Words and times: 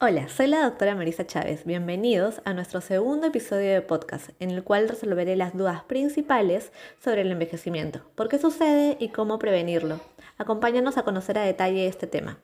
Hola, 0.00 0.28
soy 0.28 0.48
la 0.48 0.64
doctora 0.64 0.96
Marisa 0.96 1.24
Chávez. 1.24 1.64
Bienvenidos 1.64 2.42
a 2.44 2.52
nuestro 2.52 2.80
segundo 2.80 3.28
episodio 3.28 3.72
de 3.72 3.80
podcast, 3.80 4.30
en 4.40 4.50
el 4.50 4.64
cual 4.64 4.88
resolveré 4.88 5.36
las 5.36 5.56
dudas 5.56 5.84
principales 5.84 6.72
sobre 7.02 7.20
el 7.20 7.30
envejecimiento, 7.30 8.00
por 8.16 8.28
qué 8.28 8.38
sucede 8.38 8.96
y 8.98 9.10
cómo 9.10 9.38
prevenirlo. 9.38 10.00
Acompáñanos 10.36 10.98
a 10.98 11.04
conocer 11.04 11.38
a 11.38 11.42
detalle 11.42 11.86
este 11.86 12.08
tema. 12.08 12.40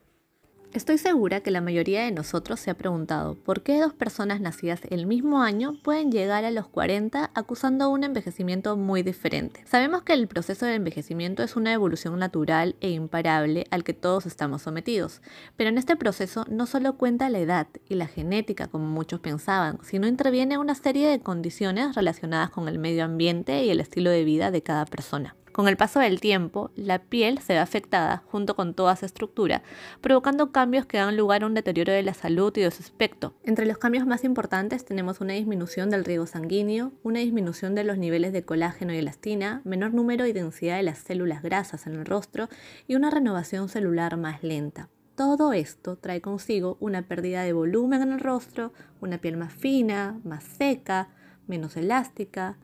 Estoy 0.73 0.97
segura 0.97 1.41
que 1.41 1.51
la 1.51 1.59
mayoría 1.59 2.05
de 2.05 2.11
nosotros 2.11 2.57
se 2.61 2.71
ha 2.71 2.77
preguntado 2.77 3.35
por 3.35 3.61
qué 3.61 3.77
dos 3.77 3.93
personas 3.93 4.39
nacidas 4.39 4.79
el 4.89 5.05
mismo 5.05 5.41
año 5.41 5.73
pueden 5.83 6.13
llegar 6.13 6.45
a 6.45 6.51
los 6.51 6.69
40 6.69 7.29
acusando 7.33 7.89
un 7.89 8.05
envejecimiento 8.05 8.77
muy 8.77 9.03
diferente. 9.03 9.65
Sabemos 9.67 10.03
que 10.03 10.13
el 10.13 10.29
proceso 10.29 10.65
de 10.65 10.75
envejecimiento 10.75 11.43
es 11.43 11.57
una 11.57 11.73
evolución 11.73 12.17
natural 12.17 12.77
e 12.79 12.91
imparable 12.91 13.67
al 13.69 13.83
que 13.83 13.93
todos 13.93 14.25
estamos 14.25 14.61
sometidos, 14.61 15.21
pero 15.57 15.69
en 15.69 15.77
este 15.77 15.97
proceso 15.97 16.45
no 16.49 16.65
solo 16.65 16.93
cuenta 16.95 17.29
la 17.29 17.39
edad 17.39 17.67
y 17.89 17.95
la 17.95 18.07
genética 18.07 18.67
como 18.67 18.85
muchos 18.85 19.19
pensaban, 19.19 19.77
sino 19.83 20.07
interviene 20.07 20.57
una 20.57 20.75
serie 20.75 21.09
de 21.09 21.19
condiciones 21.19 21.95
relacionadas 21.95 22.49
con 22.49 22.69
el 22.69 22.79
medio 22.79 23.03
ambiente 23.03 23.65
y 23.65 23.71
el 23.71 23.81
estilo 23.81 24.09
de 24.09 24.23
vida 24.23 24.51
de 24.51 24.63
cada 24.63 24.85
persona. 24.85 25.35
Con 25.51 25.67
el 25.67 25.75
paso 25.75 25.99
del 25.99 26.21
tiempo, 26.21 26.71
la 26.75 26.99
piel 26.99 27.39
se 27.39 27.53
ve 27.53 27.59
afectada 27.59 28.23
junto 28.27 28.55
con 28.55 28.73
toda 28.73 28.95
su 28.95 29.05
estructura, 29.05 29.63
provocando 29.99 30.53
cambios 30.53 30.85
que 30.85 30.97
dan 30.97 31.17
lugar 31.17 31.43
a 31.43 31.47
un 31.47 31.53
deterioro 31.53 31.91
de 31.91 32.03
la 32.03 32.13
salud 32.13 32.55
y 32.55 32.61
de 32.61 32.71
su 32.71 32.81
aspecto. 32.81 33.33
Entre 33.43 33.65
los 33.65 33.77
cambios 33.77 34.07
más 34.07 34.23
importantes 34.23 34.85
tenemos 34.85 35.19
una 35.19 35.33
disminución 35.33 35.89
del 35.89 36.05
riego 36.05 36.25
sanguíneo, 36.25 36.93
una 37.03 37.19
disminución 37.19 37.75
de 37.75 37.83
los 37.83 37.97
niveles 37.97 38.31
de 38.31 38.43
colágeno 38.43 38.93
y 38.93 38.97
elastina, 38.97 39.61
menor 39.65 39.93
número 39.93 40.25
y 40.25 40.31
densidad 40.31 40.77
de 40.77 40.83
las 40.83 40.99
células 40.99 41.43
grasas 41.43 41.85
en 41.85 41.95
el 41.95 42.05
rostro 42.05 42.47
y 42.87 42.95
una 42.95 43.09
renovación 43.09 43.67
celular 43.67 44.15
más 44.15 44.43
lenta. 44.43 44.87
Todo 45.15 45.51
esto 45.51 45.97
trae 45.97 46.21
consigo 46.21 46.77
una 46.79 47.01
pérdida 47.01 47.43
de 47.43 47.51
volumen 47.51 48.01
en 48.01 48.13
el 48.13 48.21
rostro, 48.21 48.71
una 49.01 49.17
piel 49.17 49.35
más 49.35 49.53
fina, 49.53 50.17
más 50.23 50.45
seca, 50.45 51.09
menos 51.47 51.75
elástica, 51.75 52.57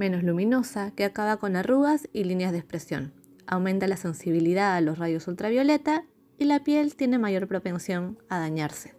menos 0.00 0.22
luminosa, 0.22 0.92
que 0.92 1.04
acaba 1.04 1.36
con 1.36 1.56
arrugas 1.56 2.08
y 2.14 2.24
líneas 2.24 2.52
de 2.52 2.58
expresión. 2.58 3.12
Aumenta 3.46 3.86
la 3.86 3.98
sensibilidad 3.98 4.74
a 4.74 4.80
los 4.80 4.98
rayos 4.98 5.28
ultravioleta 5.28 6.04
y 6.38 6.46
la 6.46 6.64
piel 6.64 6.96
tiene 6.96 7.18
mayor 7.18 7.46
propensión 7.46 8.18
a 8.30 8.38
dañarse. 8.38 8.94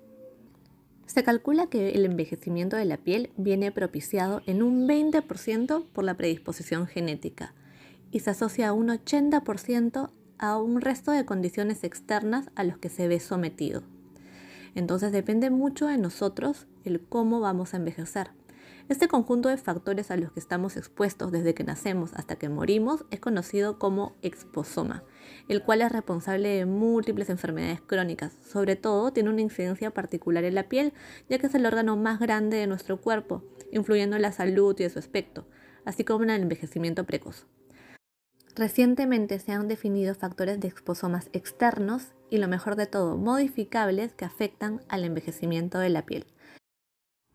Se 1.08 1.24
calcula 1.24 1.66
que 1.68 1.90
el 1.90 2.06
envejecimiento 2.06 2.78
de 2.78 2.86
la 2.86 2.98
piel 2.98 3.32
viene 3.36 3.72
propiciado 3.72 4.44
en 4.46 4.62
un 4.62 4.88
20% 4.88 5.88
por 5.92 6.04
la 6.04 6.16
predisposición 6.18 6.86
genética 6.86 7.56
y 8.12 8.20
se 8.20 8.30
asocia 8.30 8.70
a 8.70 8.74
un 8.74 8.90
80% 8.90 10.12
a 10.38 10.58
un 10.58 10.82
resto 10.82 11.12
de 11.12 11.26
condiciones 11.26 11.84
externas 11.84 12.52
a 12.54 12.64
los 12.64 12.78
que 12.78 12.90
se 12.90 13.08
ve 13.08 13.20
sometido. 13.20 13.82
Entonces 14.76 15.12
depende 15.12 15.50
mucho 15.50 15.88
de 15.88 15.98
nosotros 15.98 16.68
el 16.86 17.02
cómo 17.02 17.40
vamos 17.40 17.74
a 17.74 17.78
envejecer. 17.78 18.30
Este 18.90 19.08
conjunto 19.08 19.50
de 19.50 19.58
factores 19.58 20.12
a 20.12 20.18
los 20.18 20.32
que 20.32 20.40
estamos 20.40 20.76
expuestos 20.76 21.32
desde 21.32 21.54
que 21.54 21.64
nacemos 21.64 22.14
hasta 22.14 22.36
que 22.36 22.50
morimos 22.50 23.06
es 23.12 23.20
conocido 23.20 23.80
como 23.80 24.16
exposoma, 24.22 25.04
el 25.48 25.64
cual 25.64 25.82
es 25.82 25.92
responsable 25.92 26.50
de 26.50 26.66
múltiples 26.66 27.30
enfermedades 27.30 27.82
crónicas. 27.82 28.34
Sobre 28.44 28.76
todo 28.76 29.14
tiene 29.14 29.30
una 29.30 29.42
incidencia 29.42 29.92
particular 29.92 30.44
en 30.44 30.56
la 30.56 30.68
piel, 30.68 30.94
ya 31.30 31.38
que 31.40 31.48
es 31.48 31.56
el 31.56 31.66
órgano 31.66 31.96
más 31.96 32.20
grande 32.20 32.58
de 32.58 32.68
nuestro 32.68 33.00
cuerpo, 33.00 33.44
influyendo 33.72 34.16
en 34.16 34.24
la 34.24 34.32
salud 34.32 34.76
y 34.80 34.84
en 34.84 34.90
su 34.90 35.00
aspecto, 35.00 35.48
así 35.86 36.04
como 36.04 36.24
en 36.24 36.32
el 36.32 36.42
envejecimiento 36.42 37.06
precoz. 37.06 37.48
Recientemente 38.56 39.40
se 39.40 39.54
han 39.54 39.70
definido 39.70 40.14
factores 40.14 40.60
de 40.60 40.68
exposomas 40.68 41.30
externos 41.32 42.12
y 42.30 42.38
lo 42.38 42.50
mejor 42.50 42.76
de 42.76 42.86
todo, 42.86 43.16
modificables 43.16 44.14
que 44.14 44.26
afectan 44.26 44.82
al 44.90 45.06
envejecimiento 45.06 45.80
de 45.80 45.90
la 45.90 46.06
piel. 46.06 46.26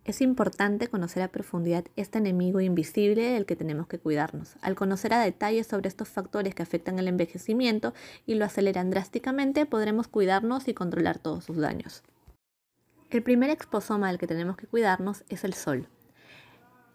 Es 0.06 0.20
importante 0.20 0.86
conocer 0.86 1.24
a 1.24 1.32
profundidad 1.32 1.84
este 1.96 2.18
enemigo 2.18 2.60
invisible 2.60 3.32
del 3.32 3.44
que 3.44 3.56
tenemos 3.56 3.88
que 3.88 3.98
cuidarnos. 3.98 4.54
Al 4.62 4.76
conocer 4.76 5.12
a 5.12 5.20
detalle 5.20 5.64
sobre 5.64 5.88
estos 5.88 6.08
factores 6.08 6.54
que 6.54 6.62
afectan 6.62 7.00
el 7.00 7.08
envejecimiento 7.08 7.92
y 8.24 8.36
lo 8.36 8.44
aceleran 8.44 8.90
drásticamente, 8.90 9.66
podremos 9.66 10.06
cuidarnos 10.06 10.68
y 10.68 10.74
controlar 10.74 11.18
todos 11.18 11.42
sus 11.42 11.56
daños. 11.56 12.04
El 13.10 13.24
primer 13.24 13.50
exposoma 13.50 14.06
del 14.06 14.18
que 14.18 14.28
tenemos 14.28 14.56
que 14.56 14.68
cuidarnos 14.68 15.24
es 15.28 15.42
el 15.42 15.54
sol. 15.54 15.88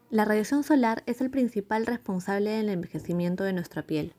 La 0.09 0.23
radiación 0.23 0.63
solar 0.63 1.03
es 1.05 1.19
el 1.19 1.29
principal 1.29 1.85
responsable 1.85 2.51
del 2.51 2.69
envejecimiento 2.69 3.43
de 3.43 3.51
nuestra 3.51 3.81
piel. 3.81 4.13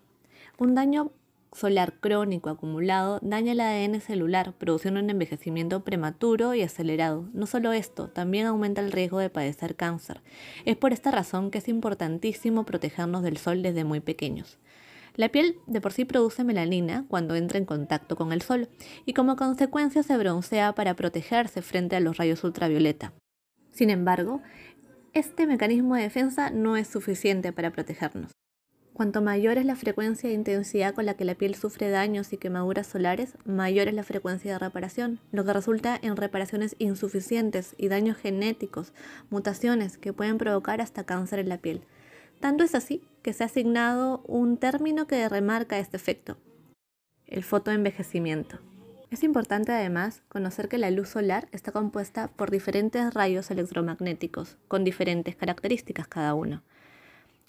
Un 0.58 0.74
daño 0.74 1.12
solar 1.54 1.94
crónico 2.00 2.50
acumulado 2.50 3.18
daña 3.22 3.52
el 3.52 3.60
ADN 3.60 4.00
celular, 4.00 4.54
produciendo 4.58 5.00
un 5.00 5.10
envejecimiento 5.10 5.84
prematuro 5.84 6.54
y 6.54 6.62
acelerado. 6.62 7.28
No 7.32 7.46
solo 7.46 7.72
esto, 7.72 8.08
también 8.08 8.46
aumenta 8.46 8.80
el 8.80 8.92
riesgo 8.92 9.18
de 9.18 9.30
padecer 9.30 9.76
cáncer. 9.76 10.22
Es 10.64 10.76
por 10.76 10.92
esta 10.92 11.10
razón 11.10 11.50
que 11.50 11.58
es 11.58 11.68
importantísimo 11.68 12.64
protegernos 12.64 13.22
del 13.22 13.36
sol 13.36 13.62
desde 13.62 13.84
muy 13.84 14.00
pequeños. 14.00 14.58
La 15.14 15.28
piel 15.28 15.56
de 15.66 15.80
por 15.82 15.92
sí 15.92 16.06
produce 16.06 16.42
melanina 16.42 17.04
cuando 17.08 17.34
entra 17.34 17.58
en 17.58 17.66
contacto 17.66 18.16
con 18.16 18.32
el 18.32 18.40
sol 18.40 18.68
y 19.04 19.12
como 19.12 19.36
consecuencia 19.36 20.02
se 20.02 20.16
broncea 20.16 20.74
para 20.74 20.94
protegerse 20.94 21.60
frente 21.60 21.96
a 21.96 22.00
los 22.00 22.16
rayos 22.16 22.42
ultravioleta. 22.44 23.12
Sin 23.70 23.90
embargo, 23.90 24.40
este 25.12 25.46
mecanismo 25.46 25.96
de 25.96 26.02
defensa 26.02 26.50
no 26.50 26.78
es 26.78 26.88
suficiente 26.88 27.52
para 27.52 27.70
protegernos. 27.70 28.32
Cuanto 28.94 29.22
mayor 29.22 29.56
es 29.56 29.64
la 29.64 29.74
frecuencia 29.74 30.28
e 30.28 30.34
intensidad 30.34 30.94
con 30.94 31.06
la 31.06 31.14
que 31.14 31.24
la 31.24 31.34
piel 31.34 31.54
sufre 31.54 31.88
daños 31.88 32.34
y 32.34 32.36
quemaduras 32.36 32.86
solares, 32.86 33.38
mayor 33.46 33.88
es 33.88 33.94
la 33.94 34.02
frecuencia 34.02 34.52
de 34.52 34.58
reparación, 34.58 35.18
lo 35.32 35.44
que 35.46 35.54
resulta 35.54 35.98
en 36.02 36.14
reparaciones 36.14 36.76
insuficientes 36.78 37.74
y 37.78 37.88
daños 37.88 38.18
genéticos, 38.18 38.92
mutaciones 39.30 39.96
que 39.96 40.12
pueden 40.12 40.36
provocar 40.36 40.82
hasta 40.82 41.04
cáncer 41.04 41.38
en 41.38 41.48
la 41.48 41.56
piel. 41.56 41.84
Tanto 42.38 42.64
es 42.64 42.74
así 42.74 43.02
que 43.22 43.32
se 43.32 43.44
ha 43.44 43.46
asignado 43.46 44.22
un 44.26 44.58
término 44.58 45.06
que 45.06 45.26
remarca 45.26 45.78
este 45.78 45.96
efecto, 45.96 46.36
el 47.26 47.44
fotoenvejecimiento. 47.44 48.58
Es 49.10 49.22
importante 49.22 49.72
además 49.72 50.22
conocer 50.28 50.68
que 50.68 50.78
la 50.78 50.90
luz 50.90 51.08
solar 51.08 51.48
está 51.52 51.72
compuesta 51.72 52.28
por 52.28 52.50
diferentes 52.50 53.14
rayos 53.14 53.50
electromagnéticos, 53.50 54.58
con 54.68 54.84
diferentes 54.84 55.34
características 55.34 56.08
cada 56.08 56.34
uno. 56.34 56.62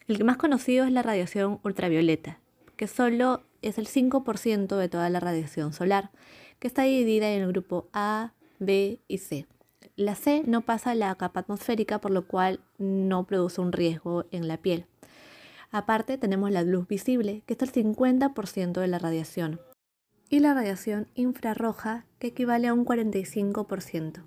El 0.07 0.23
más 0.25 0.37
conocido 0.37 0.85
es 0.85 0.91
la 0.91 1.01
radiación 1.01 1.59
ultravioleta, 1.63 2.39
que 2.75 2.87
solo 2.87 3.43
es 3.61 3.77
el 3.77 3.87
5% 3.87 4.75
de 4.75 4.89
toda 4.89 5.09
la 5.09 5.21
radiación 5.21 5.71
solar, 5.71 6.11
que 6.59 6.67
está 6.67 6.83
dividida 6.83 7.31
en 7.31 7.43
el 7.43 7.47
grupo 7.47 7.87
A, 7.93 8.33
B 8.59 8.99
y 9.07 9.17
C. 9.19 9.47
La 9.95 10.15
C 10.15 10.43
no 10.45 10.61
pasa 10.61 10.95
la 10.95 11.15
capa 11.15 11.41
atmosférica, 11.41 12.01
por 12.01 12.11
lo 12.11 12.27
cual 12.27 12.59
no 12.77 13.25
produce 13.25 13.61
un 13.61 13.71
riesgo 13.71 14.25
en 14.31 14.47
la 14.47 14.57
piel. 14.57 14.87
Aparte 15.71 16.17
tenemos 16.17 16.51
la 16.51 16.63
luz 16.63 16.87
visible, 16.87 17.41
que 17.45 17.53
es 17.53 17.61
el 17.61 17.71
50% 17.71 18.81
de 18.81 18.87
la 18.87 18.99
radiación, 18.99 19.61
y 20.29 20.39
la 20.39 20.53
radiación 20.53 21.07
infrarroja, 21.15 22.05
que 22.19 22.27
equivale 22.27 22.67
a 22.67 22.73
un 22.73 22.85
45%. 22.85 24.23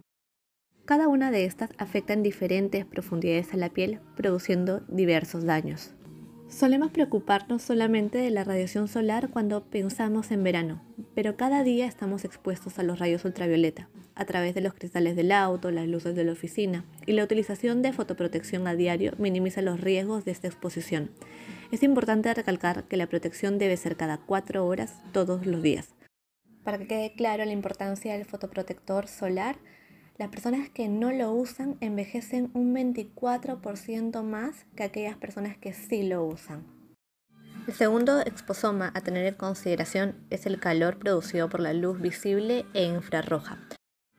Cada 0.87 1.09
una 1.09 1.33
de 1.33 1.47
estas 1.47 1.71
afecta 1.79 2.13
en 2.13 2.23
diferentes 2.23 2.85
profundidades 2.85 3.53
a 3.53 3.57
la 3.57 3.71
piel, 3.71 3.99
produciendo 4.15 4.85
diversos 4.87 5.45
daños. 5.45 5.91
Solemos 6.49 6.93
preocuparnos 6.93 7.63
solamente 7.63 8.19
de 8.19 8.31
la 8.31 8.45
radiación 8.45 8.87
solar 8.87 9.29
cuando 9.31 9.65
pensamos 9.65 10.31
en 10.31 10.45
verano, 10.45 10.85
pero 11.13 11.37
cada 11.37 11.65
día 11.65 11.87
estamos 11.87 12.25
expuestos 12.25 12.79
a 12.79 12.85
los 12.85 13.01
rayos 13.01 13.25
ultravioleta, 13.25 13.89
a 14.15 14.27
través 14.27 14.55
de 14.55 14.61
los 14.61 14.75
cristales 14.75 15.17
del 15.17 15.33
auto, 15.33 15.73
las 15.73 15.89
luces 15.89 16.15
de 16.15 16.23
la 16.23 16.31
oficina, 16.31 16.85
y 17.05 17.15
la 17.15 17.25
utilización 17.25 17.83
de 17.83 17.93
fotoprotección 17.93 18.69
a 18.69 18.77
diario 18.77 19.13
minimiza 19.19 19.63
los 19.63 19.81
riesgos 19.81 20.25
de 20.25 20.31
esta 20.31 20.47
exposición. 20.47 21.11
Es 21.73 21.83
importante 21.83 22.33
recalcar 22.33 22.85
que 22.85 22.97
la 22.97 23.09
protección 23.09 23.59
debe 23.59 23.77
ser 23.77 23.97
cada 23.97 24.19
cuatro 24.19 24.65
horas 24.65 25.03
todos 25.11 25.47
los 25.47 25.63
días. 25.63 25.97
Para 26.63 26.79
que 26.79 26.87
quede 26.87 27.13
claro 27.15 27.45
la 27.45 27.53
importancia 27.53 28.13
del 28.13 28.25
fotoprotector 28.25 29.09
solar, 29.09 29.57
las 30.19 30.29
personas 30.31 30.71
que 30.71 30.89
no 30.89 31.13
lo 31.13 31.33
usan 31.33 31.77
envejecen 31.81 32.51
un 32.55 32.75
24% 32.75 34.23
más 34.23 34.65
que 34.75 34.85
aquellas 34.85 35.17
personas 35.17 35.57
que 35.59 35.73
sí 35.73 36.03
lo 36.05 36.25
usan. 36.25 36.65
El 37.67 37.75
segundo 37.75 38.21
exposoma 38.21 38.93
a 38.95 39.01
tener 39.01 39.27
en 39.27 39.35
consideración 39.35 40.15
es 40.31 40.47
el 40.47 40.61
calor 40.61 40.99
producido 40.99 41.49
por 41.49 41.61
la 41.61 41.73
luz 41.73 42.01
visible 42.01 42.65
e 42.75 42.85
infrarroja. 42.85 43.59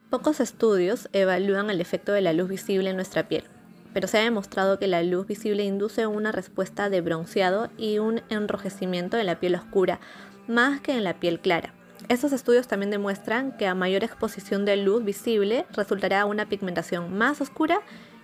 Pocos 0.09 0.39
estudios 0.39 1.09
evalúan 1.13 1.69
el 1.69 1.81
efecto 1.81 2.11
de 2.11 2.21
la 2.21 2.33
luz 2.33 2.49
visible 2.49 2.89
en 2.89 2.97
nuestra 2.97 3.27
piel, 3.27 3.45
pero 3.93 4.07
se 4.07 4.19
ha 4.19 4.23
demostrado 4.23 4.79
que 4.79 4.87
la 4.87 5.01
luz 5.01 5.27
visible 5.27 5.63
induce 5.63 6.07
una 6.07 6.31
respuesta 6.31 6.89
de 6.89 7.01
bronceado 7.01 7.69
y 7.77 7.99
un 7.99 8.21
enrojecimiento 8.29 9.17
en 9.17 9.25
la 9.25 9.39
piel 9.39 9.55
oscura, 9.55 9.99
más 10.47 10.81
que 10.81 10.91
en 10.93 11.03
la 11.03 11.19
piel 11.19 11.39
clara. 11.39 11.73
Estos 12.09 12.31
estudios 12.31 12.69
también 12.69 12.89
demuestran 12.89 13.57
que 13.57 13.67
a 13.67 13.75
mayor 13.75 14.05
exposición 14.05 14.63
de 14.63 14.77
luz 14.77 15.03
visible 15.03 15.65
resultará 15.73 16.25
una 16.25 16.47
pigmentación 16.47 17.17
más 17.17 17.41
oscura 17.41 17.81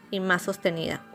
y 0.10 0.22
más 0.22 0.44
sostenida. 0.44 1.06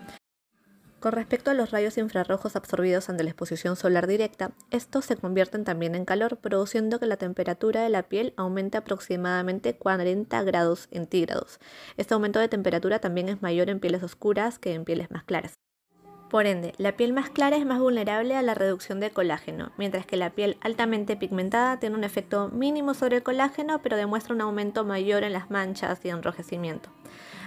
Con 1.01 1.13
respecto 1.13 1.51
a 1.51 1.55
los 1.55 1.71
rayos 1.71 1.97
infrarrojos 1.97 2.57
absorbidos 2.57 3.09
ante 3.09 3.23
la 3.23 3.31
exposición 3.31 3.77
solar 3.77 4.07
directa, 4.07 4.51
estos 4.71 5.07
se 5.07 5.17
convierten 5.17 5.65
también 5.65 5.95
en 5.95 6.05
calor, 6.05 6.39
produciendo 6.39 6.99
que 6.99 7.07
la 7.07 7.17
temperatura 7.17 7.83
de 7.83 7.89
la 7.89 8.03
piel 8.03 8.35
aumente 8.37 8.77
aproximadamente 8.77 9.79
40 9.79 10.43
grados 10.43 10.89
centígrados. 10.93 11.61
Este 11.97 12.13
aumento 12.13 12.39
de 12.39 12.49
temperatura 12.49 12.99
también 12.99 13.31
es 13.31 13.41
mayor 13.41 13.71
en 13.71 13.81
pieles 13.81 14.03
oscuras 14.03 14.59
que 14.59 14.75
en 14.75 14.85
pieles 14.85 15.11
más 15.11 15.25
claras. 15.25 15.55
Por 16.31 16.45
ende, 16.45 16.75
la 16.77 16.93
piel 16.93 17.15
más 17.15 17.31
clara 17.31 17.57
es 17.57 17.65
más 17.65 17.79
vulnerable 17.79 18.37
a 18.37 18.43
la 18.43 18.53
reducción 18.53 19.01
de 19.01 19.11
colágeno, 19.11 19.71
mientras 19.79 20.05
que 20.05 20.19
la 20.19 20.29
piel 20.29 20.59
altamente 20.61 21.17
pigmentada 21.17 21.81
tiene 21.81 21.97
un 21.97 22.05
efecto 22.05 22.51
mínimo 22.51 22.93
sobre 22.93 23.17
el 23.17 23.23
colágeno, 23.23 23.81
pero 23.81 23.97
demuestra 23.97 24.35
un 24.35 24.43
aumento 24.43 24.85
mayor 24.85 25.25
en 25.25 25.33
las 25.33 25.51
manchas 25.51 26.05
y 26.05 26.11
enrojecimiento. 26.11 26.91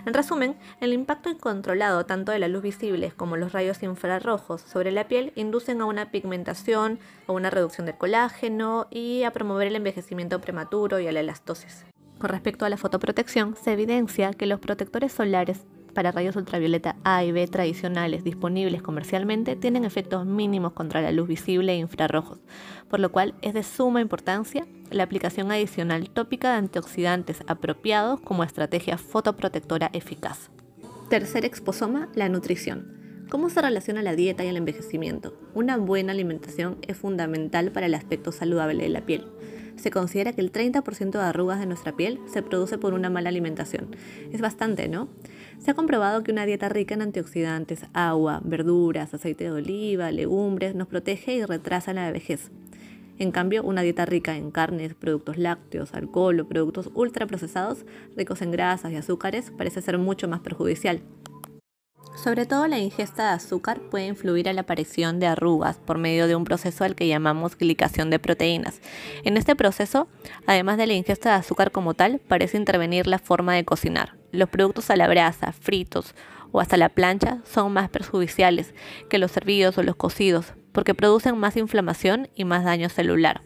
En 0.07 0.16
resumen, 0.16 0.57
el 0.80 0.94
impacto 0.94 1.30
incontrolado 1.30 2.07
tanto 2.07 2.31
de 2.31 2.39
la 2.39 2.48
luz 2.48 2.63
visible 2.63 3.13
como 3.16 3.38
los 3.38 3.51
rayos 3.51 3.83
infrarrojos 3.83 4.62
sobre 4.62 4.92
la 4.92 5.07
piel 5.07 5.31
inducen 5.36 5.80
a 5.80 5.86
una 5.86 6.10
pigmentación, 6.10 6.98
a 7.27 7.34
una 7.34 7.51
reducción 7.51 7.86
del 7.86 8.00
colágeno 8.00 8.88
y 8.89 9.22
a 9.24 9.31
promover 9.31 9.68
el 9.68 9.75
envejecimiento 9.75 10.42
prematuro 10.42 11.00
y 11.00 11.07
a 11.07 11.12
la 11.12 11.19
elastosis. 11.19 11.86
Con 12.18 12.31
respecto 12.31 12.66
a 12.66 12.69
la 12.69 12.77
fotoprotección, 12.77 13.56
se 13.56 13.74
evidencia 13.74 14.34
que 14.34 14.48
los 14.48 14.60
protectores 14.60 15.12
solares 15.12 15.66
para 15.91 16.11
rayos 16.11 16.35
ultravioleta 16.35 16.95
A 17.03 17.23
y 17.23 17.31
B 17.31 17.47
tradicionales 17.47 18.23
disponibles 18.23 18.81
comercialmente 18.81 19.55
tienen 19.55 19.85
efectos 19.85 20.25
mínimos 20.25 20.73
contra 20.73 21.01
la 21.01 21.11
luz 21.11 21.27
visible 21.27 21.73
e 21.73 21.77
infrarrojos, 21.77 22.39
por 22.89 22.99
lo 22.99 23.11
cual 23.11 23.35
es 23.41 23.53
de 23.53 23.63
suma 23.63 24.01
importancia 24.01 24.65
la 24.89 25.03
aplicación 25.03 25.51
adicional 25.51 26.09
tópica 26.09 26.51
de 26.51 26.57
antioxidantes 26.57 27.43
apropiados 27.47 28.19
como 28.21 28.43
estrategia 28.43 28.97
fotoprotectora 28.97 29.89
eficaz. 29.93 30.49
Tercer 31.09 31.45
exposoma, 31.45 32.09
la 32.15 32.29
nutrición. 32.29 33.01
¿Cómo 33.29 33.49
se 33.49 33.61
relaciona 33.61 34.01
la 34.01 34.15
dieta 34.15 34.43
y 34.43 34.47
el 34.47 34.57
envejecimiento? 34.57 35.38
Una 35.53 35.77
buena 35.77 36.11
alimentación 36.11 36.77
es 36.88 36.97
fundamental 36.97 37.71
para 37.71 37.85
el 37.85 37.93
aspecto 37.93 38.33
saludable 38.33 38.83
de 38.83 38.89
la 38.89 39.05
piel. 39.05 39.25
Se 39.77 39.89
considera 39.89 40.33
que 40.33 40.41
el 40.41 40.51
30% 40.51 41.11
de 41.11 41.19
arrugas 41.19 41.59
de 41.59 41.65
nuestra 41.65 41.93
piel 41.93 42.19
se 42.31 42.41
produce 42.41 42.77
por 42.77 42.93
una 42.93 43.09
mala 43.09 43.29
alimentación. 43.29 43.95
Es 44.31 44.41
bastante, 44.41 44.88
¿no? 44.88 45.07
Se 45.63 45.69
ha 45.69 45.74
comprobado 45.75 46.24
que 46.24 46.31
una 46.31 46.48
dieta 46.48 46.69
rica 46.69 46.96
en 46.96 47.04
antioxidantes, 47.04 47.86
agua, 47.94 48.42
verduras, 48.44 49.13
aceite 49.13 49.44
de 49.44 49.52
oliva, 49.52 50.10
legumbres 50.10 50.74
nos 50.74 50.88
protege 50.88 51.36
y 51.36 51.46
retrasa 51.46 51.94
la 51.94 52.12
vejez. 52.12 52.50
En 53.19 53.31
cambio, 53.31 53.62
una 53.62 53.84
dieta 53.84 54.08
rica 54.08 54.36
en 54.36 54.50
carnes, 54.50 54.96
productos 54.96 55.38
lácteos, 55.38 55.94
alcohol 55.94 56.40
o 56.40 56.48
productos 56.48 56.90
ultraprocesados, 56.96 57.86
ricos 58.18 58.42
en 58.42 58.50
grasas 58.50 58.92
y 58.92 58.96
azúcares, 58.96 59.52
parece 59.56 59.84
ser 59.84 60.00
mucho 60.00 60.28
más 60.28 60.40
perjudicial. 60.40 61.04
Sobre 62.16 62.48
todo 62.48 62.66
la 62.68 62.80
ingesta 62.80 63.28
de 63.28 63.36
azúcar 63.36 63.80
puede 63.92 64.08
influir 64.08 64.50
a 64.50 64.54
la 64.54 64.62
aparición 64.62 65.19
de 65.19 65.28
arrugas 65.28 65.78
por 65.78 66.00
medio 66.00 66.25
de 66.25 66.36
un 66.36 66.44
proceso 66.44 66.84
al 66.84 66.96
que 66.96 67.08
llamamos 67.08 67.56
glicación 67.56 68.10
de 68.10 68.18
proteínas. 68.18 68.81
En 69.24 69.38
este 69.38 69.56
proceso, 69.56 70.08
además 70.48 70.78
de 70.78 70.88
la 70.88 70.94
ingesta 70.94 71.30
de 71.30 71.36
azúcar 71.36 71.72
como 71.72 71.94
tal, 71.94 72.19
parece 72.28 72.58
intervenir 72.58 73.06
la 73.06 73.19
forma 73.19 73.54
de 73.54 73.63
cocinar. 73.63 74.20
Los 74.31 74.50
productos 74.50 74.89
a 74.89 74.95
la 74.95 75.07
brasa, 75.07 75.51
fritos 75.51 76.16
o 76.51 76.60
hasta 76.60 76.78
la 76.78 76.89
plancha 76.89 77.39
son 77.45 77.74
más 77.74 77.89
perjudiciales 77.89 78.74
que 79.10 79.18
los 79.18 79.31
servidos 79.31 79.78
o 79.78 79.83
los 79.83 79.95
cocidos 79.95 80.54
porque 80.72 80.95
producen 80.95 81.38
más 81.38 81.57
inflamación 81.57 82.30
y 82.36 82.45
más 82.45 82.63
daño 82.63 82.89
celular. 82.89 83.42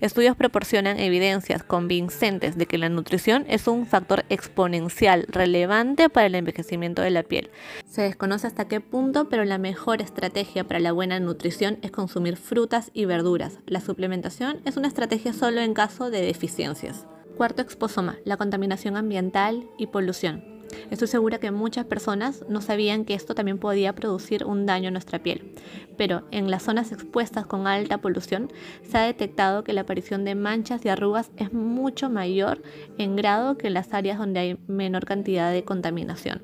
Estudios 0.00 0.36
proporcionan 0.36 1.00
evidencias 1.00 1.64
convincentes 1.64 2.56
de 2.56 2.66
que 2.66 2.78
la 2.78 2.88
nutrición 2.88 3.44
es 3.48 3.66
un 3.66 3.84
factor 3.84 4.24
exponencial 4.28 5.26
relevante 5.28 6.08
para 6.08 6.26
el 6.26 6.36
envejecimiento 6.36 7.02
de 7.02 7.10
la 7.10 7.24
piel. 7.24 7.50
Se 7.84 8.02
desconoce 8.02 8.46
hasta 8.46 8.68
qué 8.68 8.80
punto, 8.80 9.28
pero 9.28 9.44
la 9.44 9.58
mejor 9.58 10.00
estrategia 10.00 10.62
para 10.62 10.78
la 10.78 10.92
buena 10.92 11.18
nutrición 11.18 11.78
es 11.82 11.90
consumir 11.90 12.36
frutas 12.36 12.92
y 12.94 13.06
verduras. 13.06 13.58
La 13.66 13.80
suplementación 13.80 14.60
es 14.64 14.76
una 14.76 14.86
estrategia 14.86 15.32
solo 15.32 15.60
en 15.60 15.74
caso 15.74 16.10
de 16.10 16.20
deficiencias. 16.20 17.04
Cuarto 17.38 17.62
exposoma, 17.62 18.16
la 18.24 18.36
contaminación 18.36 18.96
ambiental 18.96 19.70
y 19.78 19.86
polución. 19.86 20.42
Estoy 20.90 21.06
segura 21.06 21.38
que 21.38 21.52
muchas 21.52 21.86
personas 21.86 22.44
no 22.48 22.60
sabían 22.60 23.04
que 23.04 23.14
esto 23.14 23.36
también 23.36 23.58
podía 23.58 23.94
producir 23.94 24.44
un 24.44 24.66
daño 24.66 24.88
a 24.88 24.90
nuestra 24.90 25.20
piel, 25.20 25.54
pero 25.96 26.24
en 26.32 26.50
las 26.50 26.64
zonas 26.64 26.90
expuestas 26.90 27.46
con 27.46 27.68
alta 27.68 27.98
polución 27.98 28.50
se 28.82 28.98
ha 28.98 29.02
detectado 29.02 29.62
que 29.62 29.72
la 29.72 29.82
aparición 29.82 30.24
de 30.24 30.34
manchas 30.34 30.84
y 30.84 30.88
arrugas 30.88 31.30
es 31.36 31.52
mucho 31.52 32.10
mayor 32.10 32.60
en 32.98 33.14
grado 33.14 33.56
que 33.56 33.68
en 33.68 33.74
las 33.74 33.94
áreas 33.94 34.18
donde 34.18 34.40
hay 34.40 34.58
menor 34.66 35.04
cantidad 35.04 35.52
de 35.52 35.62
contaminación. 35.62 36.42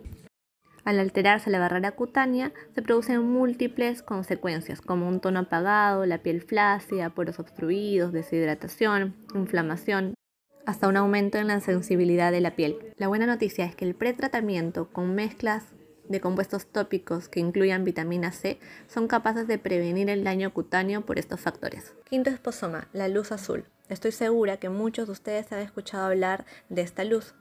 Al 0.84 1.00
alterarse 1.00 1.50
la 1.50 1.58
barrera 1.58 1.90
cutánea, 1.96 2.52
se 2.72 2.82
producen 2.82 3.20
múltiples 3.24 4.00
consecuencias, 4.02 4.80
como 4.80 5.08
un 5.08 5.18
tono 5.18 5.40
apagado, 5.40 6.06
la 6.06 6.18
piel 6.18 6.40
flácida, 6.40 7.10
poros 7.10 7.40
obstruidos, 7.40 8.12
deshidratación, 8.12 9.16
inflamación, 9.34 10.14
hasta 10.66 10.88
un 10.88 10.96
aumento 10.96 11.38
en 11.38 11.48
la 11.48 11.60
sensibilidad 11.60 12.32
de 12.32 12.40
la 12.40 12.56
piel. 12.56 12.94
La 12.96 13.08
buena 13.08 13.26
noticia 13.26 13.64
es 13.64 13.74
que 13.74 13.84
el 13.84 13.94
pretratamiento 13.94 14.88
con 14.90 15.14
mezclas 15.14 15.64
de 16.08 16.20
compuestos 16.20 16.66
tópicos 16.66 17.28
que 17.28 17.40
incluyan 17.40 17.84
vitamina 17.84 18.32
C 18.32 18.58
son 18.88 19.08
capaces 19.08 19.46
de 19.46 19.58
prevenir 19.58 20.10
el 20.10 20.24
daño 20.24 20.52
cutáneo 20.52 21.00
por 21.02 21.18
estos 21.18 21.40
factores. 21.40 21.94
Quinto 22.08 22.30
esposoma, 22.30 22.88
la 22.92 23.08
luz 23.08 23.32
azul. 23.32 23.64
Estoy 23.88 24.12
segura 24.12 24.58
que 24.58 24.68
muchos 24.68 25.06
de 25.06 25.12
ustedes 25.12 25.52
han 25.52 25.60
escuchado 25.60 26.06
hablar 26.06 26.44
de 26.68 26.82
esta 26.82 27.04
luz 27.04 27.34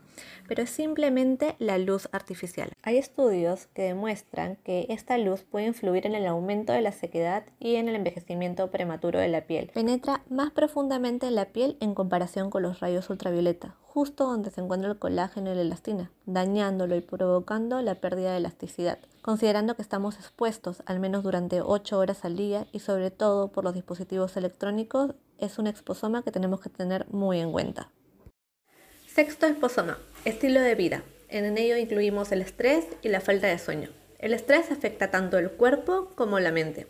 pero 0.47 0.63
es 0.63 0.69
simplemente 0.69 1.55
la 1.59 1.77
luz 1.77 2.09
artificial. 2.11 2.71
Hay 2.81 2.97
estudios 2.97 3.67
que 3.67 3.83
demuestran 3.83 4.57
que 4.63 4.87
esta 4.89 5.17
luz 5.17 5.43
puede 5.43 5.67
influir 5.67 6.05
en 6.05 6.15
el 6.15 6.25
aumento 6.27 6.73
de 6.73 6.81
la 6.81 6.91
sequedad 6.91 7.43
y 7.59 7.75
en 7.75 7.89
el 7.89 7.95
envejecimiento 7.95 8.69
prematuro 8.71 9.19
de 9.19 9.27
la 9.27 9.41
piel. 9.41 9.71
Penetra 9.73 10.21
más 10.29 10.51
profundamente 10.51 11.27
en 11.27 11.35
la 11.35 11.45
piel 11.45 11.77
en 11.79 11.95
comparación 11.95 12.49
con 12.49 12.63
los 12.63 12.79
rayos 12.79 13.09
ultravioleta, 13.09 13.75
justo 13.81 14.25
donde 14.25 14.51
se 14.51 14.61
encuentra 14.61 14.89
el 14.89 14.99
colágeno 14.99 15.51
y 15.51 15.55
la 15.55 15.61
elastina, 15.61 16.11
dañándolo 16.25 16.95
y 16.95 17.01
provocando 17.01 17.81
la 17.81 17.95
pérdida 17.95 18.31
de 18.31 18.37
elasticidad 18.37 18.99
considerando 19.23 19.75
que 19.75 19.81
estamos 19.81 20.17
expuestos 20.17 20.83
al 20.85 20.99
menos 20.99 21.23
durante 21.23 21.61
8 21.61 21.97
horas 21.97 22.25
al 22.25 22.35
día 22.35 22.67
y 22.71 22.79
sobre 22.79 23.09
todo 23.09 23.47
por 23.47 23.63
los 23.63 23.73
dispositivos 23.73 24.37
electrónicos, 24.37 25.15
es 25.39 25.57
un 25.57 25.65
exposoma 25.65 26.23
que 26.23 26.31
tenemos 26.31 26.59
que 26.59 26.69
tener 26.69 27.07
muy 27.11 27.39
en 27.39 27.51
cuenta. 27.51 27.89
Sexto 29.13 29.45
esposoma, 29.45 29.99
estilo 30.25 30.59
de 30.59 30.73
vida. 30.73 31.03
En 31.29 31.55
ello 31.55 31.77
incluimos 31.77 32.31
el 32.31 32.41
estrés 32.41 32.85
y 33.03 33.09
la 33.09 33.21
falta 33.21 33.45
de 33.45 33.59
sueño. 33.59 33.89
El 34.17 34.33
estrés 34.33 34.71
afecta 34.71 35.11
tanto 35.11 35.37
el 35.37 35.51
cuerpo 35.51 36.09
como 36.15 36.39
la 36.39 36.51
mente. 36.51 36.87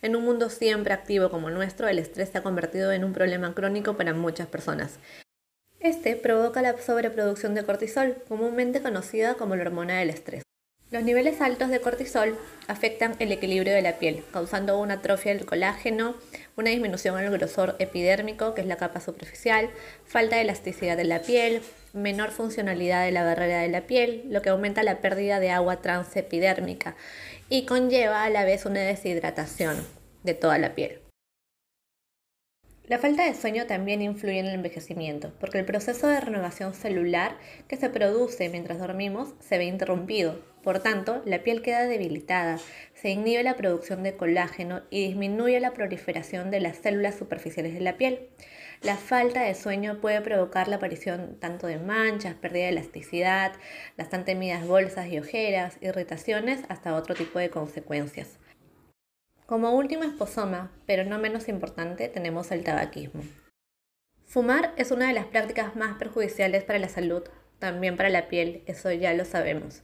En 0.00 0.16
un 0.16 0.24
mundo 0.24 0.48
siempre 0.48 0.94
activo 0.94 1.28
como 1.28 1.50
nuestro, 1.50 1.86
el 1.86 1.98
estrés 1.98 2.30
se 2.30 2.38
ha 2.38 2.42
convertido 2.42 2.90
en 2.92 3.04
un 3.04 3.12
problema 3.12 3.54
crónico 3.54 3.98
para 3.98 4.14
muchas 4.14 4.46
personas. 4.46 4.98
Este 5.78 6.16
provoca 6.16 6.62
la 6.62 6.74
sobreproducción 6.80 7.54
de 7.54 7.64
cortisol, 7.64 8.16
comúnmente 8.26 8.80
conocida 8.80 9.34
como 9.34 9.54
la 9.54 9.64
hormona 9.64 9.98
del 9.98 10.08
estrés. 10.08 10.47
Los 10.90 11.02
niveles 11.02 11.42
altos 11.42 11.68
de 11.68 11.80
cortisol 11.80 12.38
afectan 12.66 13.14
el 13.18 13.30
equilibrio 13.30 13.74
de 13.74 13.82
la 13.82 13.98
piel, 13.98 14.24
causando 14.32 14.78
una 14.78 14.94
atrofia 14.94 15.34
del 15.34 15.44
colágeno, 15.44 16.14
una 16.56 16.70
disminución 16.70 17.18
el 17.18 17.30
grosor 17.30 17.76
epidérmico, 17.78 18.54
que 18.54 18.62
es 18.62 18.66
la 18.66 18.78
capa 18.78 18.98
superficial, 19.00 19.68
falta 20.06 20.36
de 20.36 20.42
elasticidad 20.42 20.96
de 20.96 21.04
la 21.04 21.20
piel, 21.20 21.60
menor 21.92 22.30
funcionalidad 22.30 23.04
de 23.04 23.12
la 23.12 23.22
barrera 23.22 23.58
de 23.58 23.68
la 23.68 23.82
piel, 23.82 24.22
lo 24.30 24.40
que 24.40 24.48
aumenta 24.48 24.82
la 24.82 25.02
pérdida 25.02 25.40
de 25.40 25.50
agua 25.50 25.82
transepidérmica 25.82 26.96
y 27.50 27.66
conlleva 27.66 28.24
a 28.24 28.30
la 28.30 28.44
vez 28.44 28.64
una 28.64 28.80
deshidratación 28.80 29.76
de 30.22 30.32
toda 30.32 30.56
la 30.56 30.74
piel. 30.74 31.02
La 32.88 32.98
falta 32.98 33.26
de 33.26 33.34
sueño 33.34 33.66
también 33.66 34.00
influye 34.00 34.38
en 34.38 34.46
el 34.46 34.54
envejecimiento, 34.54 35.34
porque 35.38 35.58
el 35.58 35.66
proceso 35.66 36.08
de 36.08 36.20
renovación 36.20 36.72
celular 36.72 37.36
que 37.68 37.76
se 37.76 37.90
produce 37.90 38.48
mientras 38.48 38.78
dormimos 38.78 39.34
se 39.40 39.58
ve 39.58 39.66
interrumpido. 39.66 40.40
Por 40.68 40.80
tanto, 40.80 41.22
la 41.24 41.42
piel 41.42 41.62
queda 41.62 41.86
debilitada, 41.86 42.58
se 42.92 43.08
inhibe 43.08 43.42
la 43.42 43.56
producción 43.56 44.02
de 44.02 44.18
colágeno 44.18 44.82
y 44.90 45.06
disminuye 45.06 45.58
la 45.60 45.72
proliferación 45.72 46.50
de 46.50 46.60
las 46.60 46.76
células 46.76 47.14
superficiales 47.14 47.72
de 47.72 47.80
la 47.80 47.96
piel. 47.96 48.28
La 48.82 48.96
falta 48.96 49.44
de 49.44 49.54
sueño 49.54 50.02
puede 50.02 50.20
provocar 50.20 50.68
la 50.68 50.76
aparición 50.76 51.38
tanto 51.40 51.66
de 51.66 51.78
manchas, 51.78 52.34
pérdida 52.34 52.64
de 52.64 52.68
elasticidad, 52.68 53.54
las 53.96 54.10
tan 54.10 54.26
temidas 54.26 54.66
bolsas 54.66 55.06
y 55.06 55.18
ojeras, 55.18 55.78
irritaciones, 55.80 56.60
hasta 56.68 56.96
otro 56.96 57.14
tipo 57.14 57.38
de 57.38 57.48
consecuencias. 57.48 58.38
Como 59.46 59.74
último 59.74 60.04
esposoma, 60.04 60.70
pero 60.84 61.02
no 61.02 61.18
menos 61.18 61.48
importante, 61.48 62.10
tenemos 62.10 62.50
el 62.50 62.62
tabaquismo. 62.62 63.22
Fumar 64.26 64.74
es 64.76 64.90
una 64.90 65.08
de 65.08 65.14
las 65.14 65.24
prácticas 65.24 65.76
más 65.76 65.96
perjudiciales 65.96 66.62
para 66.64 66.78
la 66.78 66.90
salud, 66.90 67.22
también 67.58 67.96
para 67.96 68.10
la 68.10 68.28
piel, 68.28 68.64
eso 68.66 68.92
ya 68.92 69.14
lo 69.14 69.24
sabemos. 69.24 69.82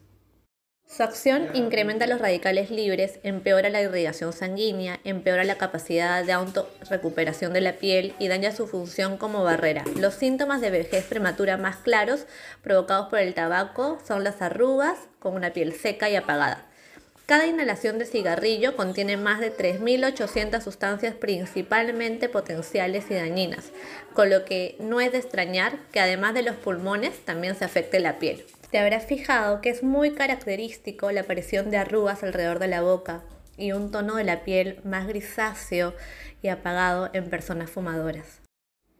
Su 0.86 1.02
acción 1.02 1.48
incrementa 1.54 2.06
los 2.06 2.20
radicales 2.20 2.70
libres, 2.70 3.18
empeora 3.24 3.68
la 3.68 3.82
irrigación 3.82 4.32
sanguínea, 4.32 5.00
empeora 5.02 5.42
la 5.42 5.56
capacidad 5.56 6.24
de 6.24 6.32
autorrecuperación 6.32 7.52
de 7.52 7.62
la 7.62 7.72
piel 7.72 8.14
y 8.20 8.28
daña 8.28 8.52
su 8.52 8.68
función 8.68 9.16
como 9.16 9.42
barrera. 9.42 9.82
Los 9.96 10.14
síntomas 10.14 10.60
de 10.60 10.70
vejez 10.70 11.04
prematura 11.06 11.56
más 11.56 11.78
claros 11.78 12.26
provocados 12.62 13.08
por 13.08 13.18
el 13.18 13.34
tabaco 13.34 13.98
son 14.06 14.22
las 14.22 14.40
arrugas 14.40 14.96
con 15.18 15.34
una 15.34 15.52
piel 15.52 15.72
seca 15.72 16.10
y 16.10 16.16
apagada 16.16 16.66
Cada 17.26 17.46
inhalación 17.46 17.98
de 17.98 18.04
cigarrillo 18.04 18.76
contiene 18.76 19.16
más 19.16 19.40
de 19.40 19.52
3.800 19.52 20.60
sustancias 20.60 21.16
principalmente 21.16 22.28
potenciales 22.28 23.10
y 23.10 23.14
dañinas, 23.14 23.72
con 24.12 24.30
lo 24.30 24.44
que 24.44 24.76
no 24.78 25.00
es 25.00 25.10
de 25.10 25.18
extrañar 25.18 25.76
que 25.90 25.98
además 25.98 26.34
de 26.34 26.42
los 26.42 26.54
pulmones 26.54 27.24
también 27.24 27.56
se 27.56 27.64
afecte 27.64 27.98
la 27.98 28.20
piel. 28.20 28.44
Te 28.74 28.80
habrás 28.80 29.06
fijado 29.06 29.60
que 29.60 29.70
es 29.70 29.84
muy 29.84 30.14
característico 30.14 31.12
la 31.12 31.20
aparición 31.20 31.70
de 31.70 31.76
arrugas 31.76 32.24
alrededor 32.24 32.58
de 32.58 32.66
la 32.66 32.82
boca 32.82 33.22
y 33.56 33.70
un 33.70 33.92
tono 33.92 34.16
de 34.16 34.24
la 34.24 34.42
piel 34.42 34.80
más 34.82 35.06
grisáceo 35.06 35.94
y 36.42 36.48
apagado 36.48 37.08
en 37.12 37.30
personas 37.30 37.70
fumadoras. 37.70 38.43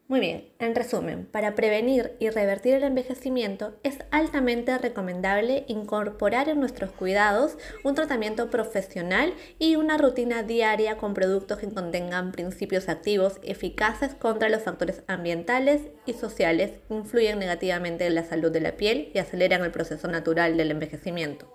Muy 0.06 0.20
bien, 0.20 0.50
en 0.58 0.74
resumen, 0.74 1.24
para 1.24 1.54
prevenir 1.54 2.12
y 2.18 2.28
revertir 2.28 2.74
el 2.74 2.82
envejecimiento 2.82 3.74
es 3.82 4.00
altamente 4.10 4.76
recomendable 4.76 5.64
incorporar 5.66 6.50
en 6.50 6.60
nuestros 6.60 6.92
cuidados 6.92 7.56
un 7.84 7.94
tratamiento 7.94 8.50
profesional 8.50 9.32
y 9.58 9.76
una 9.76 9.96
rutina 9.96 10.42
diaria 10.42 10.98
con 10.98 11.14
productos 11.14 11.56
que 11.56 11.70
contengan 11.70 12.32
principios 12.32 12.90
activos 12.90 13.40
eficaces 13.42 14.14
contra 14.14 14.50
los 14.50 14.60
factores 14.60 15.02
ambientales 15.06 15.80
y 16.04 16.12
sociales 16.12 16.72
que 16.86 16.94
influyen 16.94 17.38
negativamente 17.38 18.04
en 18.04 18.14
la 18.14 18.24
salud 18.24 18.52
de 18.52 18.60
la 18.60 18.76
piel 18.76 19.10
y 19.14 19.18
aceleran 19.20 19.64
el 19.64 19.70
proceso 19.70 20.06
natural 20.06 20.58
del 20.58 20.70
envejecimiento. 20.70 21.50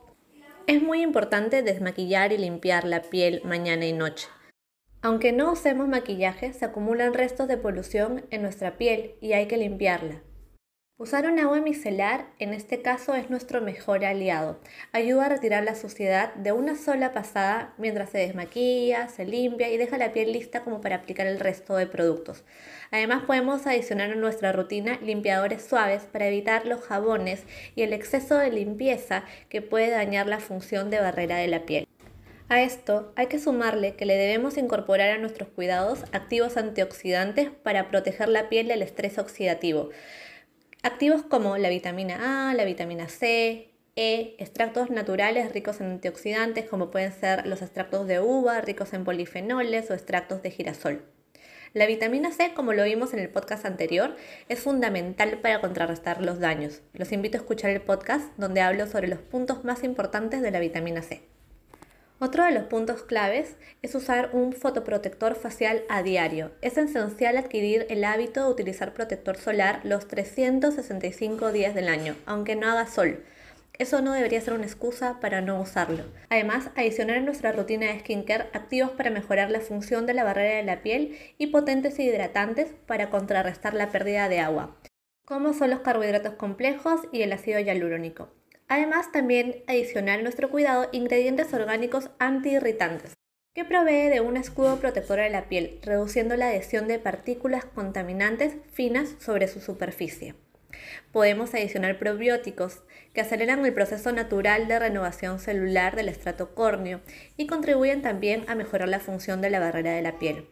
Es 0.65 0.81
muy 0.81 1.03
importante 1.03 1.61
desmaquillar 1.61 2.33
y 2.33 2.39
limpiar 2.39 2.83
la 2.85 3.03
piel 3.03 3.41
mañana 3.43 3.85
y 3.85 3.93
noche. 3.93 4.27
Aunque 5.01 5.31
no 5.31 5.53
usemos 5.53 5.87
maquillaje, 5.87 6.51
se 6.51 6.65
acumulan 6.65 7.13
restos 7.13 7.47
de 7.47 7.55
polución 7.55 8.25
en 8.31 8.41
nuestra 8.41 8.77
piel 8.77 9.15
y 9.21 9.31
hay 9.31 9.47
que 9.47 9.55
limpiarla. 9.55 10.21
Usar 10.97 11.25
un 11.25 11.39
agua 11.39 11.61
micelar 11.61 12.25
en 12.39 12.53
este 12.53 12.81
caso 12.81 13.15
es 13.15 13.29
nuestro 13.29 13.61
mejor 13.61 14.03
aliado. 14.03 14.59
Ayuda 14.91 15.27
a 15.27 15.29
retirar 15.29 15.63
la 15.63 15.75
suciedad 15.75 16.33
de 16.33 16.51
una 16.51 16.75
sola 16.75 17.13
pasada 17.13 17.73
mientras 17.77 18.09
se 18.09 18.17
desmaquilla, 18.17 19.07
se 19.07 19.23
limpia 19.23 19.69
y 19.69 19.77
deja 19.77 19.97
la 19.97 20.11
piel 20.11 20.33
lista 20.33 20.65
como 20.65 20.81
para 20.81 20.97
aplicar 20.97 21.27
el 21.27 21.39
resto 21.39 21.77
de 21.77 21.87
productos. 21.87 22.43
Además 22.91 23.23
podemos 23.23 23.65
adicionar 23.65 24.11
a 24.11 24.15
nuestra 24.15 24.51
rutina 24.51 24.99
limpiadores 25.01 25.63
suaves 25.63 26.03
para 26.11 26.27
evitar 26.27 26.65
los 26.65 26.81
jabones 26.81 27.45
y 27.73 27.83
el 27.83 27.93
exceso 27.93 28.37
de 28.37 28.51
limpieza 28.51 29.23
que 29.47 29.61
puede 29.61 29.91
dañar 29.91 30.27
la 30.27 30.41
función 30.41 30.89
de 30.89 30.99
barrera 30.99 31.37
de 31.37 31.47
la 31.47 31.65
piel. 31.65 31.87
A 32.49 32.63
esto 32.63 33.13
hay 33.15 33.27
que 33.27 33.37
sumarle 33.37 33.93
que 33.93 34.07
le 34.07 34.17
debemos 34.17 34.57
incorporar 34.57 35.11
a 35.11 35.19
nuestros 35.19 35.49
cuidados 35.49 36.03
activos 36.13 36.57
antioxidantes 36.57 37.51
para 37.51 37.89
proteger 37.89 38.27
la 38.27 38.49
piel 38.49 38.67
del 38.67 38.81
estrés 38.81 39.19
oxidativo. 39.19 39.91
Activos 40.81 41.21
como 41.21 41.57
la 41.57 41.69
vitamina 41.69 42.49
A, 42.49 42.55
la 42.55 42.65
vitamina 42.65 43.07
C, 43.07 43.69
E, 43.95 44.35
extractos 44.39 44.89
naturales 44.89 45.53
ricos 45.53 45.79
en 45.79 45.91
antioxidantes 45.91 46.65
como 46.65 46.89
pueden 46.89 47.11
ser 47.11 47.45
los 47.45 47.61
extractos 47.61 48.07
de 48.07 48.19
uva 48.19 48.61
ricos 48.61 48.93
en 48.93 49.03
polifenoles 49.03 49.91
o 49.91 49.93
extractos 49.93 50.41
de 50.41 50.49
girasol. 50.49 51.05
La 51.73 51.85
vitamina 51.85 52.31
C, 52.31 52.53
como 52.55 52.73
lo 52.73 52.83
vimos 52.83 53.13
en 53.13 53.19
el 53.19 53.29
podcast 53.29 53.65
anterior, 53.65 54.15
es 54.47 54.59
fundamental 54.59 55.37
para 55.37 55.61
contrarrestar 55.61 56.23
los 56.23 56.39
daños. 56.39 56.81
Los 56.93 57.11
invito 57.11 57.37
a 57.37 57.41
escuchar 57.41 57.69
el 57.69 57.81
podcast 57.81 58.25
donde 58.37 58.61
hablo 58.61 58.87
sobre 58.87 59.07
los 59.07 59.19
puntos 59.19 59.63
más 59.63 59.83
importantes 59.83 60.41
de 60.41 60.49
la 60.49 60.59
vitamina 60.59 61.03
C. 61.03 61.21
Otro 62.21 62.43
de 62.43 62.51
los 62.51 62.63
puntos 62.63 63.03
claves 63.03 63.55
es 63.81 63.95
usar 63.95 64.31
un 64.33 64.51
fotoprotector 64.51 65.35
facial 65.35 65.83
a 65.87 66.03
diario. 66.03 66.51
Es 66.61 66.77
esencial 66.77 67.37
adquirir 67.37 67.85
el 67.89 68.03
hábito 68.03 68.43
de 68.43 68.51
utilizar 68.51 68.93
protector 68.93 69.37
solar 69.37 69.79
los 69.85 70.09
365 70.09 71.53
días 71.53 71.73
del 71.73 71.87
año, 71.87 72.15
aunque 72.25 72.57
no 72.57 72.69
haga 72.69 72.87
sol. 72.87 73.23
Eso 73.77 74.01
no 74.01 74.11
debería 74.11 74.41
ser 74.41 74.53
una 74.53 74.65
excusa 74.65 75.21
para 75.21 75.39
no 75.39 75.61
usarlo. 75.61 76.03
Además, 76.29 76.71
adicionar 76.75 77.15
en 77.15 77.23
nuestra 77.23 77.53
rutina 77.53 77.85
de 77.87 78.01
skincare 78.01 78.49
activos 78.51 78.91
para 78.91 79.11
mejorar 79.11 79.49
la 79.49 79.61
función 79.61 80.05
de 80.05 80.13
la 80.13 80.25
barrera 80.25 80.57
de 80.57 80.63
la 80.63 80.83
piel 80.83 81.17
y 81.37 81.47
potentes 81.47 81.97
hidratantes 81.99 82.73
para 82.85 83.09
contrarrestar 83.09 83.73
la 83.73 83.91
pérdida 83.91 84.27
de 84.27 84.41
agua, 84.41 84.75
como 85.25 85.53
son 85.53 85.69
los 85.69 85.79
carbohidratos 85.79 86.33
complejos 86.33 86.99
y 87.13 87.21
el 87.21 87.31
ácido 87.31 87.61
hialurónico. 87.61 88.38
Además, 88.69 89.11
también 89.11 89.63
adicionar 89.67 90.21
nuestro 90.21 90.49
cuidado 90.49 90.89
ingredientes 90.91 91.51
orgánicos 91.53 92.11
antiirritantes, 92.19 93.15
que 93.55 93.65
provee 93.65 94.09
de 94.09 94.21
un 94.21 94.37
escudo 94.37 94.79
protector 94.79 95.19
de 95.19 95.31
la 95.31 95.49
piel, 95.49 95.79
reduciendo 95.81 96.37
la 96.37 96.49
adhesión 96.49 96.87
de 96.87 96.99
partículas 96.99 97.65
contaminantes 97.65 98.53
finas 98.71 99.15
sobre 99.19 99.47
su 99.47 99.59
superficie. 99.59 100.35
Podemos 101.11 101.55
adicionar 101.55 101.97
probióticos 101.97 102.83
que 103.13 103.21
aceleran 103.21 103.65
el 103.65 103.73
proceso 103.73 104.11
natural 104.11 104.67
de 104.67 104.77
renovación 104.77 105.39
celular 105.39 105.95
del 105.95 106.07
estrato 106.07 106.53
córneo 106.53 107.01
y 107.37 107.47
contribuyen 107.47 108.03
también 108.03 108.45
a 108.47 108.53
mejorar 108.53 108.87
la 108.87 108.99
función 108.99 109.41
de 109.41 109.49
la 109.49 109.59
barrera 109.59 109.93
de 109.93 110.03
la 110.03 110.19
piel. 110.19 110.47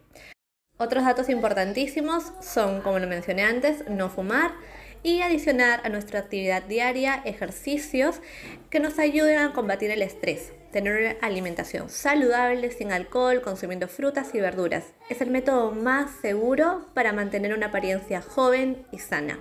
Otros 0.76 1.04
datos 1.04 1.28
importantísimos 1.28 2.32
son, 2.40 2.82
como 2.82 2.98
lo 2.98 3.06
mencioné 3.06 3.42
antes, 3.42 3.88
no 3.88 4.10
fumar, 4.10 4.52
y 5.02 5.22
adicionar 5.22 5.80
a 5.84 5.88
nuestra 5.88 6.20
actividad 6.20 6.62
diaria 6.62 7.22
ejercicios 7.24 8.20
que 8.70 8.80
nos 8.80 8.98
ayuden 8.98 9.38
a 9.38 9.52
combatir 9.52 9.90
el 9.90 10.02
estrés. 10.02 10.52
Tener 10.72 11.00
una 11.00 11.26
alimentación 11.26 11.88
saludable, 11.88 12.70
sin 12.70 12.92
alcohol, 12.92 13.40
consumiendo 13.40 13.88
frutas 13.88 14.34
y 14.34 14.40
verduras. 14.40 14.84
Es 15.08 15.20
el 15.20 15.30
método 15.30 15.72
más 15.72 16.10
seguro 16.20 16.86
para 16.94 17.12
mantener 17.12 17.54
una 17.54 17.66
apariencia 17.66 18.20
joven 18.20 18.86
y 18.92 18.98
sana. 18.98 19.38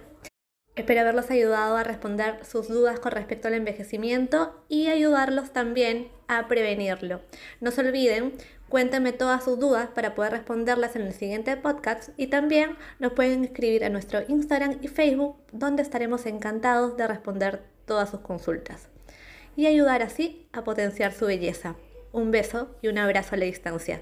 Espero 0.77 1.01
haberlos 1.01 1.31
ayudado 1.31 1.75
a 1.75 1.83
responder 1.83 2.45
sus 2.45 2.67
dudas 2.67 2.99
con 2.99 3.11
respecto 3.11 3.47
al 3.47 3.55
envejecimiento 3.55 4.63
y 4.69 4.87
ayudarlos 4.87 5.51
también 5.51 6.07
a 6.27 6.47
prevenirlo. 6.47 7.19
No 7.59 7.71
se 7.71 7.81
olviden 7.81 8.33
Cuéntenme 8.69 9.13
todas 9.13 9.45
sus 9.45 9.57
dudas 9.57 9.87
para 9.95 10.13
poder 10.13 10.33
responderlas 10.33 10.97
en 10.97 11.03
el 11.03 11.13
siguiente 11.13 11.55
podcast 11.55 12.09
y 12.17 12.27
también 12.27 12.75
nos 12.99 13.13
pueden 13.13 13.45
escribir 13.45 13.85
a 13.85 13.89
nuestro 13.89 14.19
Instagram 14.27 14.79
y 14.81 14.89
Facebook 14.89 15.37
donde 15.53 15.81
estaremos 15.81 16.25
encantados 16.25 16.97
de 16.97 17.07
responder 17.07 17.63
todas 17.85 18.09
sus 18.09 18.19
consultas 18.19 18.89
y 19.55 19.67
ayudar 19.67 20.01
así 20.01 20.49
a 20.51 20.65
potenciar 20.65 21.13
su 21.13 21.27
belleza. 21.27 21.75
Un 22.11 22.29
beso 22.31 22.75
y 22.81 22.89
un 22.89 22.97
abrazo 22.97 23.35
a 23.35 23.37
la 23.37 23.45
distancia. 23.45 24.01